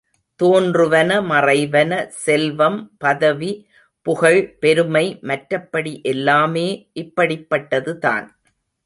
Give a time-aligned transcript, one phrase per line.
[0.39, 1.91] தோன்றுவன மறைவன,
[2.21, 3.51] செல்வம், பதவி,
[4.05, 6.67] புகழ் பெருமை மற்றபடி எல்லாமே
[7.03, 8.27] இப்படிப்பட்டதுதான்!